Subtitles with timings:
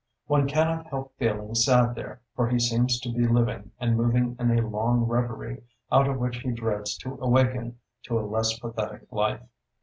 [0.25, 4.49] One cannot help feeling sad there, for he seems to be living and moving in
[4.49, 9.41] a long reverie, out of which he dreads to awaken to a less pathetic life.